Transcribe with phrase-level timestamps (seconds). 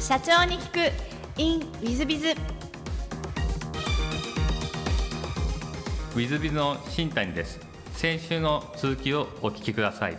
[0.00, 0.92] 社長に聞く
[1.36, 7.60] in ウィズビズウィズビズの新谷です。
[7.92, 10.16] 先週の続きをお聞きください。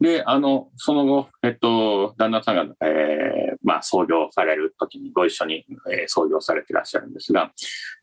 [0.00, 7.52] で、あの、その後、えっと、旦那さんが、えーまあ、創業される時にご一緒に、えー創業されていらっしゃるんですが、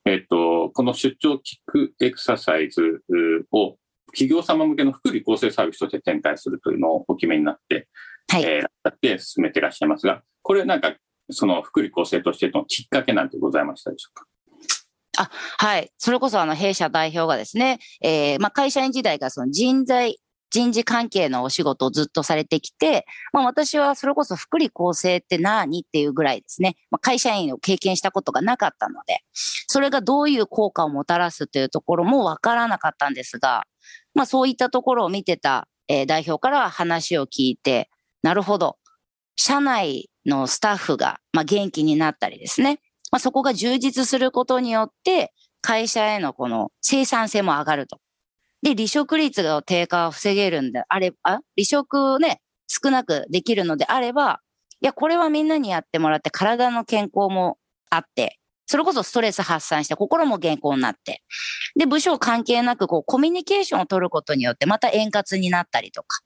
[0.05, 3.75] えっと、この出張キックエクササイズうを
[4.07, 7.89] 企業様向けの福利厚生サービスとして展開するというのをお決めになって、
[8.27, 8.43] はい。
[8.43, 10.93] えーやって進めていらっしゃいますが、これなんか、
[11.31, 15.29] その福利厚生としてのきっかけなんてございましたでしょうか？
[15.57, 15.91] はい。
[15.97, 20.19] それこそあの弊社代表がですね、えーまあ会社員時代からその人材、
[20.51, 29.21] 人事関係のお仕事をずっとされてきて、まあ私はそれこそ福利厚生って何っていうぐらいですね、まあ、会社員を経験したことがなかったので、
[29.67, 33.65] それがどういう効果をもたらすというところもわからなかったんですが、
[34.13, 37.89] まあそういったところを見てた、えー代表から話を聞いて、
[38.25, 38.77] なるほど。
[39.35, 42.79] 社内のスタッフが、まあ、元気になったりですね。
[43.11, 47.99] まあ、そこが充実することによって、会社へのこの生産性も上がると。
[48.63, 54.39] で、離職率の低下を防げるんであれば、離職ね、少なくできるのであれば、
[54.81, 57.59] いや、これはみんなにやってもらって体の健康も
[57.91, 61.21] あって、それこそストレス発散して心も健康になって、
[61.77, 66.24] で、部署関係なくこうコミュニケーションを取ることによってまた円滑になったりとか、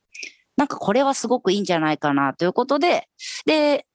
[0.60, 3.08] なんかこれはすごくいいんじゃないかなということで、
[3.46, 3.86] で、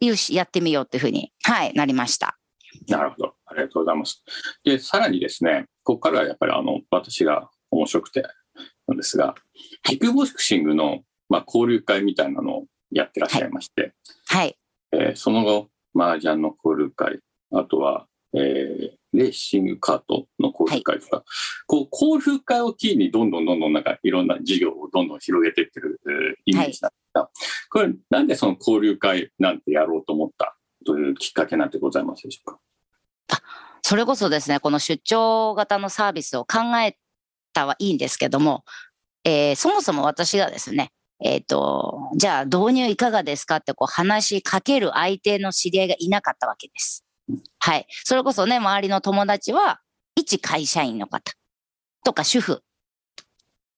[0.00, 2.36] よし、やってみようっていうふうに、はい、なりました。
[2.88, 3.34] なるほど。
[3.46, 4.24] ありがとうございます。
[4.64, 8.24] で、さらにですね、ここからはやっぱりあの、私が面白くて
[8.88, 9.36] なんですが、
[9.84, 13.94] キックボクシングの、まあ、交流会みたいなのをやってらっしゃいまして、
[14.26, 14.58] はい。
[14.90, 17.20] えーその後、麻雀の交流会、
[17.52, 21.22] あとは、えーレーシングカートの交流会とか、
[21.68, 27.30] こう、交流会をキーにどんどんどんどんなんかいろんな事業をどんどん広げていってる、えーイメージなんですが、
[27.70, 32.54] これなんでその交流会なんてやろうと思ったというきっかけなんてございますでしょう
[33.28, 33.40] か？
[33.82, 36.96] それこそですね、この出張型のサービスを考え
[37.52, 38.64] たはいいんですけども、
[39.22, 40.90] えーそもそも私がですね、
[41.22, 47.04] えっ、と、じゃあ導入いかがですかってこう話しかける相手の知り合いがいなかったわけです。
[47.58, 47.86] はい。
[48.04, 49.80] それこそね、周りの友達は、
[50.16, 51.32] 一会社員の方
[52.04, 52.62] とか主婦。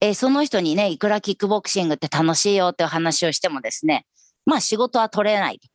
[0.00, 4.06] えーその人にね、いくらキックボクシングって楽しいよっていう話をしてもですね、
[4.44, 5.68] まあ仕事は取れないと。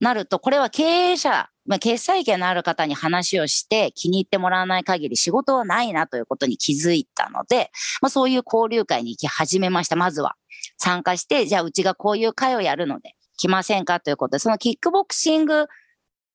[0.00, 7.70] なると、これは経営者、まあ、決済権のある方に話をして気に入ってもらわない限り仕事はないなということに気づいたので、
[8.02, 9.96] まあ、そういう交流会に行き始めました。
[9.96, 10.34] まずは
[10.76, 15.68] 参加して、じゃあうちがこういう会をやるので来ませんかということで、そのキックボクシング、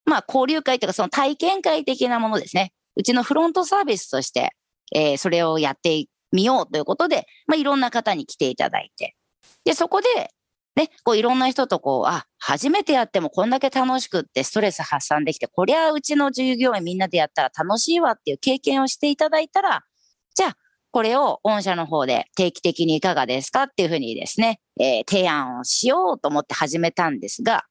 [0.10, 2.74] まあ交流会というかその体験会的なものですね。
[2.96, 4.52] うちのフロントサービスとして、
[4.94, 9.16] えーそれをやってみようということで、まあいろんな方に来ていただいて。
[9.64, 10.08] で、そこで、
[10.76, 19.84] ね、こういろんな人とこう、あ、初めてやってもこんだけ楽しくってストレス発散できて、こりゃうちの従業員みんなでやったら楽しいわっていう経験をしていただいたら、
[20.36, 20.58] じゃあ、
[20.92, 27.66] これを御社の方で定期的にいかがですかっていうふうにですね、えー提案をしようと思って始めたんですが、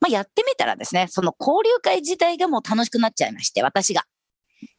[0.00, 4.04] まあ、やってみたらですね、その交流会自体がもう楽しくなっちゃいまして、私が。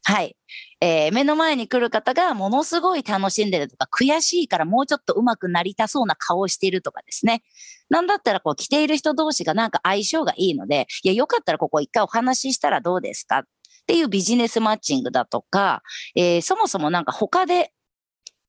[0.05, 0.35] はい。
[0.79, 7.43] えー目の前に来る方がものすごい楽しんでるとか、悔しいからもうちょっと上手くなりたそうな顔をしているとかですね。
[7.89, 13.39] なんだったらこう来ている人同士がなんか相性がいいので、いや、よかったらここ一回お話ししたらどうですか？
[13.39, 13.43] っ
[13.85, 15.83] ていうビジネスマッチングだとか、
[16.15, 17.73] えーそもそもなんか他で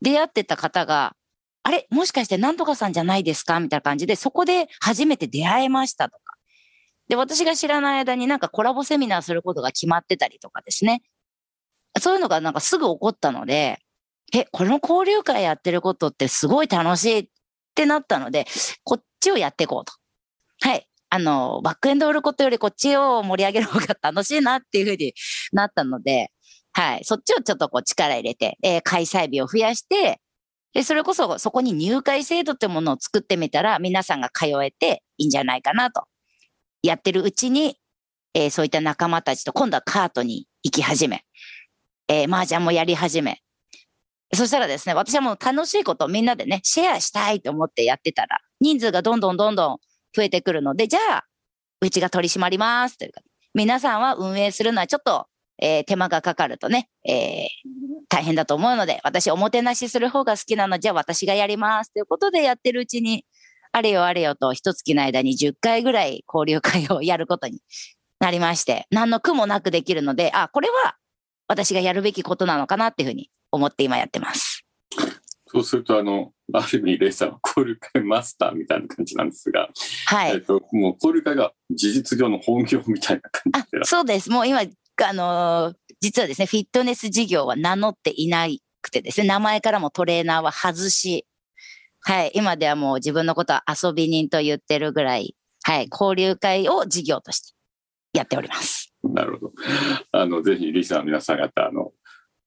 [0.02, 1.14] 出会ってた方が、
[1.62, 1.86] あれ？
[1.90, 3.58] もしかしてなんとかさんじゃないですか？
[3.60, 6.18] みたいな感じで、そこで初めて出会えましたと。
[7.08, 11.02] で、私が知らない間になんかコラボセミナーすることが決まってたりとかですね。
[12.00, 13.80] そういうのがなんかすぐ起こったので、
[14.34, 17.28] え、この交流会やってることってすごい楽しいっ
[17.74, 18.46] てなったので、
[18.84, 19.92] こっちをやっていこうと。
[20.62, 20.88] はい。
[21.10, 25.14] あの、バックエンド売ることよりこっちを盛り上げる方が楽しいなっていうふうに
[25.52, 26.32] なったので、
[26.72, 27.04] はい。
[27.04, 30.20] そっちをちょっとこう力入れて、えー開催日を増やして、
[30.74, 36.04] で、それこそそこに入会制度ってものを作ってみたら、皆さんが通えていいんじゃないかなと。
[36.84, 37.78] やってるうちに、
[38.34, 41.24] えーそういった仲間たちと今度はカートに行き始め、
[42.08, 43.40] えー、麻雀もやり始め。
[44.34, 49.78] そしたらですね、私はもう楽しいことをみんなでね、シェアしたいと思ってやってたら、人数がどんどんどんどん
[50.14, 51.24] 増えてくるので、じゃあ、
[51.80, 53.22] うちが取り締まりますというか、
[53.54, 55.26] 皆さんは運営するのはちょっと、
[55.62, 57.48] えー手間がかかるとね、えー
[58.08, 63.24] 大変だと思うので、私おもてなしする方が好きなので、じゃあ私がやりますということでやってるうちに、
[63.76, 67.60] あれよあれよと一月の間に10回ぐらい交流会をやることに
[68.20, 70.94] なりまして、何の苦もなくできるので、あ、これは
[71.48, 74.64] 私がやるべきことなのかなっていうふうに思って今やってます。
[75.48, 79.68] そうすると、あの、ある意味、レイさんは交流会マスターみたいな感じなんですが、
[80.06, 80.30] はい。
[80.32, 84.30] えっと、もう交流会が事実上の本業みたいな感あじで、そうです。
[84.30, 88.46] もう今、あのー実はですね、フィットネス事業は名乗っていな
[88.82, 91.26] くてですね、名前からもトレーナーは外し、
[92.06, 92.32] はい。
[92.34, 95.88] 今ではもう自分のことは遊び人と言ってるぐらい、はい。
[95.90, 97.54] 交流会を事業として
[98.12, 98.94] やっております。
[99.02, 99.52] なるほど。
[100.12, 101.92] あの、ぜひ、リスナーの皆さん方、あの、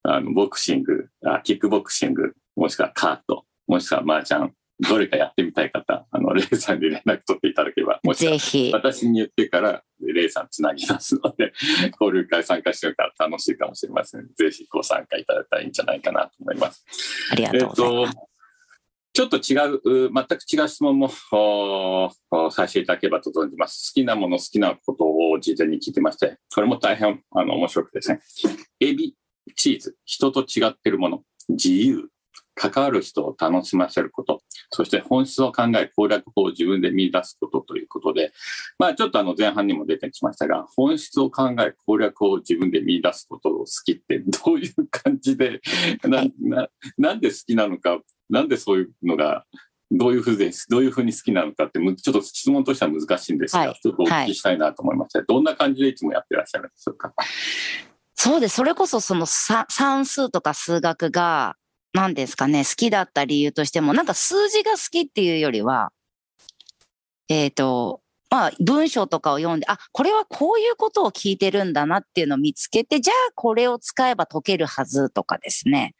[0.03, 8.71] あの、ボクシングあ、キックボクシング、もしくはカート、もしくは麻雀、どれかやってみたい方、あの、レイさんに連絡取っていただければ、もしくはぜひ。
[8.71, 11.51] 私に言ってから、レイさんつなぎますので、
[11.99, 14.27] 交流会参加してるから楽しいかもしれません。
[14.35, 16.85] ぜひご参加いただいたらいいんじゃないかなと思います。
[17.31, 18.15] ありがえっとうございます。
[18.15, 18.26] と、
[19.17, 23.91] ちょっと違う、全く違う質問もさせていただければと存じます。
[23.91, 28.19] 好きなもの、好きなことを事前に聞いてまして、これも大変あの面白くてですね。
[28.79, 29.15] エビ、
[29.55, 32.09] チーズ、人と違ってるもの、自由、
[32.53, 38.31] 関わる人を楽しませること、そして本質を考え、攻略法を自分で見出すことということで、
[38.77, 45.59] まあちょっとあの前半にも出てきましたが、本質を考え、攻略を自分で見出すことを好きってどういう感じで、
[46.03, 46.69] なな
[46.99, 47.99] なんで好きなのか、
[48.29, 49.45] なんでそういうのが、
[49.89, 57.13] どういうふうです、どういうふうに好きなのかって、むちょっと質問としては難しいんですが、はいちょっとお聞きしたいなと思いまして、どんな感じでいつもやってらっしゃるんでしょうか？
[58.15, 58.55] そうです。
[58.55, 61.55] それこそそのさ算数とか数学が、
[61.93, 65.91] 何ですかね、好きだった理由としても、なんか数字が好きっていうよりは、
[67.29, 75.95] えっ、と、まあ、文章とかを読んで、あ、これはこういうことを聞いてるんだなっていうのを見つけて、じゃあこれを使えば解けるはずとかですね。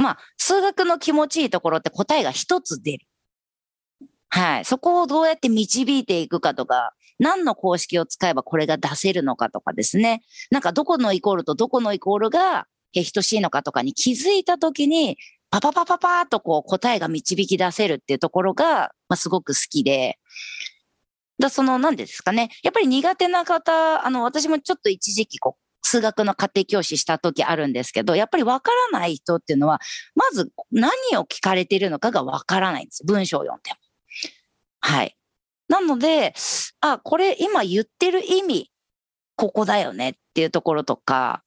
[0.00, 3.06] まあ、数学の気持ちいいところって答えが一つ出る。
[4.30, 4.64] はい。
[4.64, 10.22] そこをどうやって導いていくかとか、何の公式を使えばこれが出せるのかとかですね。
[10.50, 12.66] なんかどこのイコールとどこのイコールが
[13.14, 15.18] 等しいのかとかに気づいたときに、
[15.50, 20.18] パパパパパーとこう答えが導き出せるっていうところが、まあ、すごく好きで。
[21.38, 22.50] だその、何ですかね。
[22.62, 29.80] やっぱり苦手な方、あの、私もちょっと一時期こう、数学の家庭教師した時あるんですけど、やっぱりわからない人っていうのは、
[30.14, 33.04] まず何を聞かれているのかがわからないんです。
[33.04, 33.76] 文章を読んでも。
[34.80, 35.16] はい。
[35.68, 36.34] なので、
[36.80, 38.70] あ、これ今言ってる意味、
[39.36, 41.42] ここだよねっていうところとか、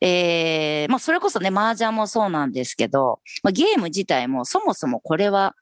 [0.00, 5.54] えー、まあそれこそね、麻雀もそうなんですけど、まあ、ゲーム自体もそもそもこれは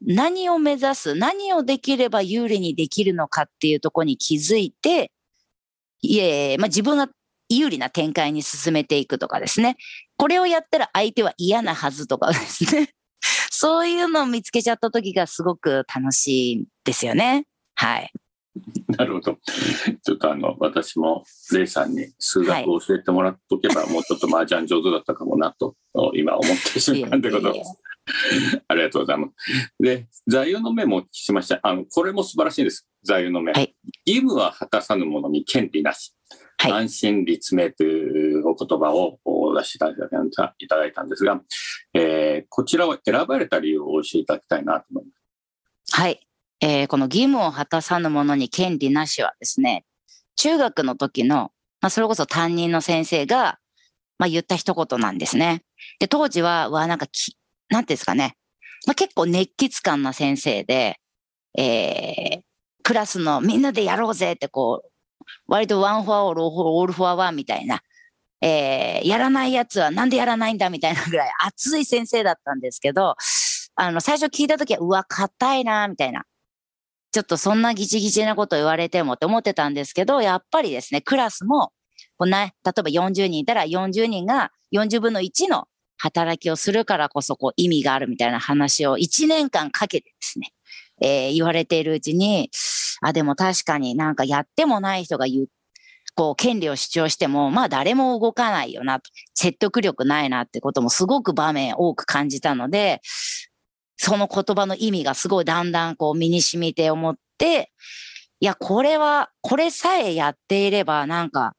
[0.00, 5.12] 何を目指す、何をできれば有利にできるのかっていうところに気づいて、
[6.00, 7.08] いえ、まあ自分が
[7.58, 9.76] 有利な展開に進めていくとかですね。
[10.16, 12.90] これをやったら相手は嫌なはずとかですね。
[13.50, 17.46] そういうのを見つけちゃった時がすごく楽しいんですよね。
[17.74, 18.12] はい。
[18.98, 19.38] なるほど。
[20.04, 25.76] ちょっとあの、私もレイさんに数学を教えてもらっとけば、もうちょっと麻雀上手だったかもなと、
[26.14, 27.78] 今思ってしまったんでございます。
[28.68, 29.34] ありがとうございます。
[29.80, 31.60] で、座右の銘もお聞きしました。
[31.62, 32.86] あの、これも素晴らしいです。
[33.02, 33.52] 座右の銘。
[33.52, 36.14] はい義務は果たさぬ者に権利なし。
[36.62, 39.96] はい安心立命というお言葉をお出しいただい
[40.30, 41.40] たいただいたんですが、
[41.92, 45.10] えーこちらを選ばれた理由を教えていただきたいなと思いま
[45.90, 45.96] す。
[45.96, 46.20] はい。
[46.60, 49.84] えーこの義務を果たさぬ者に権利なしはですね、
[50.36, 51.50] 中学の時の、
[51.80, 53.58] まあ、それこそ担任の先生が、
[54.18, 55.64] まあ、言った一言なんですね。
[55.98, 57.36] で、当時は、わ、なんかき、
[57.70, 58.36] なんていうんですかね。
[58.86, 61.00] まあ、結構熱血感な先生で、
[61.58, 62.40] えー
[62.84, 64.91] クラスのみんなでやろうぜってこう、
[65.46, 67.80] 割と one for all, all for one みたいな、
[68.40, 73.16] えーやらないやつはなんでやらないんだみたいなぐらい熱い先生だったんですけど、
[73.74, 76.24] あの、最初聞いたときは、うわ、硬いな、みたいな。
[77.12, 81.72] ちょっとそんなギチギチなこと言われてもって思ってたんですけど、やっぱりですね、クラスも、
[82.16, 90.52] こうね、例えば40人いたら40人が40分の1の働きをするからこそこう意味があるみたいな話を1年間かけてですね、
[91.00, 92.48] えー言われているうちに、
[93.02, 95.46] あ、でも確かになんかやってもない人が言う、
[96.14, 99.00] こう権利を主張しても、まあ誰も動かないよな、
[99.34, 103.00] 説得力ないなってこともすごく場面多く感じたので、
[103.96, 107.72] その言葉の意味がすごいだんだんこう身に染みて思って、
[108.40, 111.54] いや、これは、これさえやっていればなんか、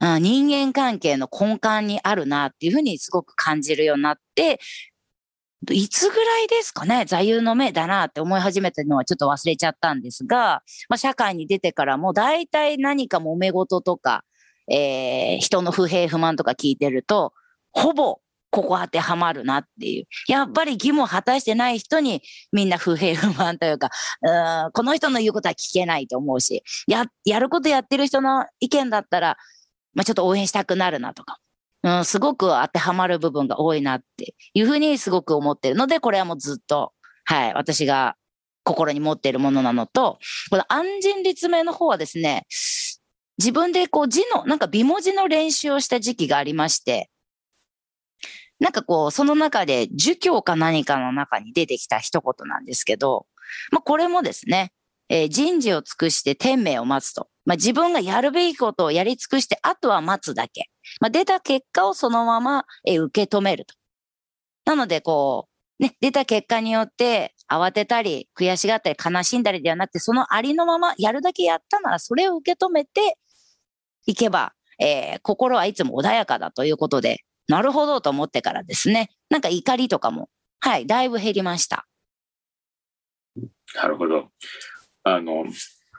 [0.00, 4.60] うん人間関係の根幹にあるなっていうふうにすごく感じるようになって、
[5.70, 14.24] いつぐらいですかね、座右の銘だなって思い始めたのはちょっと忘れちゃったんですが、まあ、社会に出てからも大体何か揉め事とか、
[14.68, 17.32] えー人の不平不満とか聞いてると、
[17.72, 18.20] ほぼ
[18.54, 20.06] ここ当てはまるなっていう。
[20.28, 23.90] やっぱり義務を果たしてない人にみんな不平不満というか、
[24.22, 29.36] うんこの人の言うことは聞けないと思うし、や、やることやってる人の意見だったら、
[29.94, 31.38] まあちょっと応援したくなるなとか。
[31.84, 36.92] うん、すごく当てはまる部分が多いなっていうふうにすごく思ってるので、これはもうずっと、
[37.26, 38.16] はい、私が
[38.64, 40.18] 心に持っているものなのと、
[40.50, 42.46] この安心立命の方はですね、
[43.36, 47.10] 自分でこう字の、なんか美文字の練習をした時期がありまして、
[48.60, 53.26] なんかこう、その中で儒教か何かの中に出てきた一言なんですけど、
[53.70, 54.72] まあこれもですね、
[55.10, 57.28] えー人事を尽くして天命を待つと。
[57.44, 60.70] まあ自分がやるべきことをやり尽くして、あとは待つだけ。
[61.00, 63.74] まあ出た結果をそのまま、え受け止めると。
[64.64, 65.48] なのでこ
[65.78, 73.18] う、ね、出た結果によって慌てたり、悔しがったり、悲しんだりではなくて、そのありのままやるだけやったなら、それを受け止めて
[74.06, 80.28] いけば、えー心はいつも穏やかだということで、なるほどと思ってからですね、なんか怒りとかも、
[80.60, 81.86] はい、だいぶ減りました。
[83.74, 84.28] なるほど。
[85.02, 85.44] あの、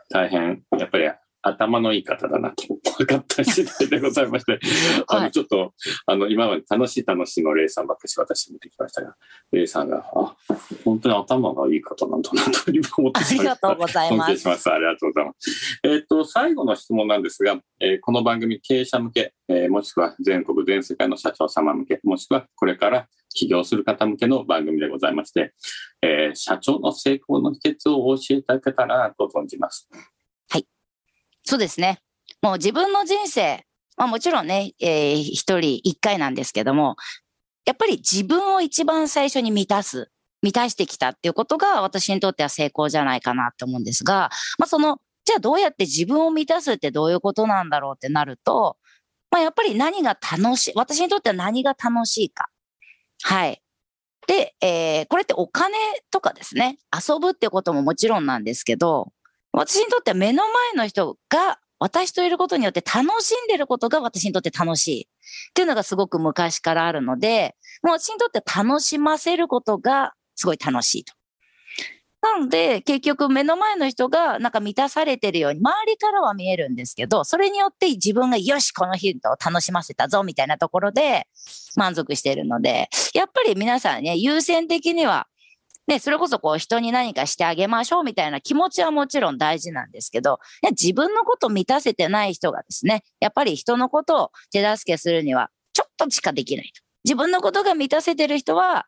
[0.09, 1.11] 大変、やっぱり
[1.47, 2.63] 頭のいい方だなと
[2.97, 4.59] 分かった次第でございまして、
[5.07, 5.73] あの、はいちょっと、
[6.07, 9.15] あの、今まで楽しい楽しいのレイさんばっかし私見てきましたが、
[9.51, 10.35] レイさんが、あ、
[10.83, 14.47] 本当に頭がいい方なんだなと今思ってありがとうございます。
[14.47, 14.71] ます。
[14.71, 15.79] ありがとうございます。
[15.83, 25.53] えっ、と、最後の質問なんですが、えーこの番組経営者向け、えーもしくは全国全世界の社長様向け、もしくはこれから起業する方向けの番組でございまして、
[26.01, 29.87] えー社長の成功の秘訣をお教えていただけたらなと存じます。
[31.45, 31.99] そうですね。
[32.41, 33.63] もう自分の人生、
[33.97, 36.95] まあもちろんね、えー一人一回なんですけども、
[37.65, 40.09] やっぱり自分を一番最初に満たす、
[40.41, 48.77] 満たしてきたっていうことが私にとっては成功じゃないかなと思うんですが、まあその、じゃあどうやって自分を満たすってどういうことなんだろうってなると、
[49.31, 52.49] まあやっぱり何が楽しい、私にとっては何が楽しいか。
[53.23, 53.61] はい。
[54.27, 55.77] で、えーこれってお金
[56.11, 59.11] とかですね、遊ぶってことももちろんなんですけど、
[59.55, 65.01] 私にとっては目の前の人が私といることによって楽しんでることが私にとって楽しい
[65.49, 71.13] っていうのがすごく昔からあるので、もう私にとって楽しませることがすごい楽しいと。
[72.21, 81.27] なので、結局目の前の人がなんか満たされてるように、周りからは見えるんですけど、それによって自分がよし、この日を楽しませたぞ、みたいなところで
[81.75, 85.27] 満足してるので、やっぱり皆さんね、優先的には
[85.87, 90.39] ね、それこそこう人に何かしてあげましょうみたいな気持ちはもちろん大事なんですけど、
[90.71, 96.81] 自分のこと満たせてない人がですね、やっぱり人のことを手助けするにはちょっとしかできないと。
[97.03, 98.87] 自分のことが満たせてる人は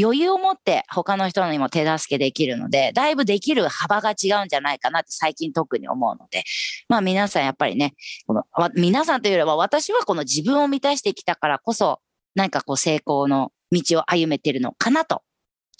[0.00, 6.44] 余裕を持って他の人にも手助けできるので、だいぶできる幅が違うんじゃないかなって最近特に思うので、
[6.88, 7.94] まあ皆さんやっぱりね、
[8.26, 12.00] この皆さんというよりは私はこの自分を満たしてきたからこそ、
[12.34, 15.22] 何かこう成功の道を歩めてるのかなと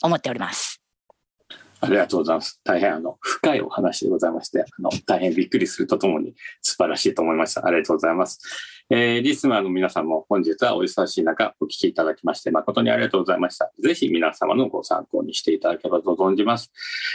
[0.03, 0.81] 思っております。
[1.81, 2.61] ありがとうございます。
[2.65, 7.65] 大変あの深いお話でございまして、あの大変びっくりするとともに素晴らしいと思いました。
[7.65, 8.41] ありがとうございます。
[8.91, 13.71] えーリスナーの皆さんも本日はお忙しい中お聞きいただきまして誠にありがとうございました。
[13.81, 16.73] ぜひ皆様のご参考にしていただければと存じます。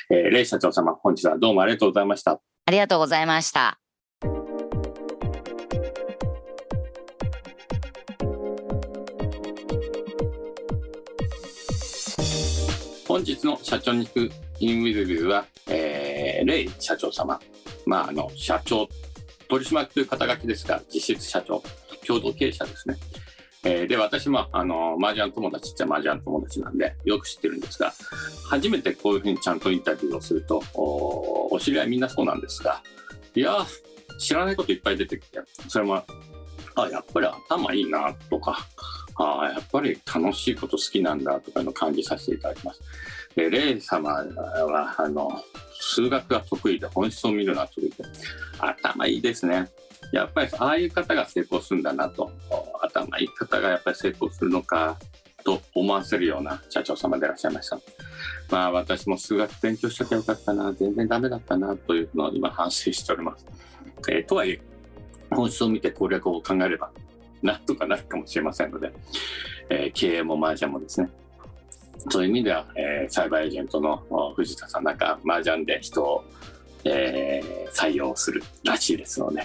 [0.09, 2.39] えーレイ社長様、本日はどうもありがとうございました。
[2.65, 3.82] ありがとうございました。
[13.13, 17.39] 本日の社長に行くインウィズビズは、えーレイ社長様、
[17.85, 18.89] まあ、あの社長、
[19.47, 21.61] 取締役という肩書きですが、実質社長、
[22.07, 22.95] 共同経営者ですね。
[23.65, 27.93] えーで、私も、あの、麻雀友達っちゃ麻雀友達なんで、よく知ってるんですが、
[28.49, 32.81] 初めてこういうふうにちゃんとインタビューをすると、おお知り合いみんなそうなんですが、
[33.35, 33.63] いや、
[34.17, 36.03] 知らないこといっぱい出てきて、それも、
[36.75, 38.57] あ、やっぱり頭いいなとか、
[39.15, 42.81] ああ、やっぱり楽しいこと好きなんだとかの感じさせていただきます。
[43.35, 45.43] で、レイ様は、あの、
[45.79, 47.95] 数学が得意で本質を見るのが得意で、
[48.59, 49.69] 頭いいですね。
[50.11, 52.31] やっぱりああいう方が成功するんだなと、
[52.81, 54.97] 頭いい方がやっぱり成功するのか
[55.43, 57.79] と思わせるような社長様でいらっしゃいました。
[58.51, 63.45] まあ私も数学勉強しときゃよかったな、全然ダメだったなというのを今反省しております。
[64.09, 64.61] えーとはいえ、
[65.33, 66.91] 本質を見て攻略を考えれば、
[67.41, 68.93] なんとかなるかもしれませんので、
[69.69, 71.09] えー経営も麻雀もですね、
[72.09, 74.03] そういう意味では、えーサイバーエージェントの
[74.35, 76.23] 藤田さんなんか麻雀で人を、
[76.85, 79.43] えー採用するらしいですので、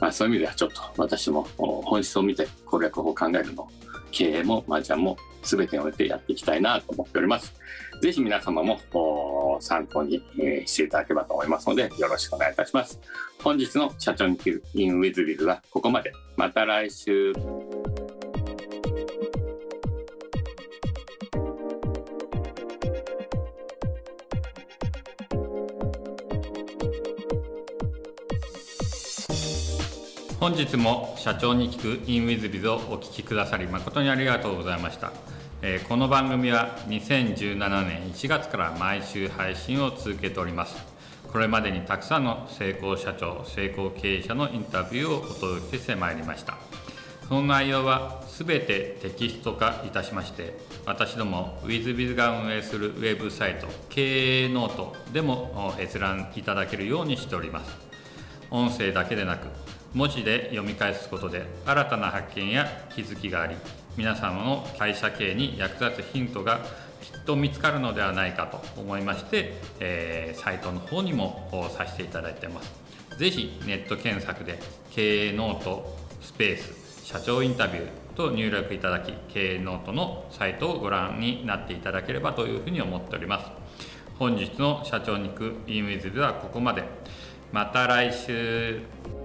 [0.00, 3.68] まあ、そういう意味ではちょっと私も本質を見て攻略法を考えるの
[4.10, 7.54] 経営も麻雀も全てにおいてやっていきたいなと思っております。
[8.00, 10.22] ぜひ皆様も参考に、
[10.66, 13.00] していただければと思いますのでよろしくお願いいたします。
[13.42, 16.12] 本日の社長に切るインウィズビルはここまで。
[16.36, 17.32] また来週。
[30.40, 35.12] 本日も社長に聞く in WizBiz をお聞きくださり誠にありがとうございました、
[35.88, 40.76] この番組は2017年1月から毎週配信を続けております。
[41.32, 46.58] これまでにたくさんの成功社長成功経営者のインタビューをお届けしてまいりました。
[47.28, 57.76] その内容はすべてテキスト化いたしまして私ども WizBiz が運営するウェブサイト経営ノートでも閲覧いただけるようにしております。
[58.52, 59.48] 音声だけでなく
[59.92, 63.56] 文字で読み返すことで新たな発見や気づきがあり
[63.98, 66.60] 皆様の会社経営に役立つヒントが
[67.02, 72.72] きっと見つかるのではないかと思いまして、えーサイトの方にもさせていただいてます。
[73.18, 74.60] ぜひネット検索で
[74.92, 83.50] 経営ノートスペース社長インタビューと入力いただき経営ノートのサイトをご覧になっていただければというふうに思っております。
[84.16, 86.84] 本日の社長に行く e ムイズではここまで。
[87.50, 89.17] また来週。